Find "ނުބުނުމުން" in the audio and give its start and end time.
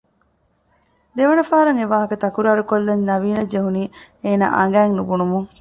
4.97-5.47